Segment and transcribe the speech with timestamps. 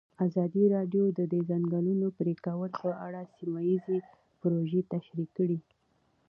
[0.25, 3.97] ازادي راډیو د د ځنګلونو پرېکول په اړه سیمه ییزې
[4.39, 5.57] پروژې تشریح کړې.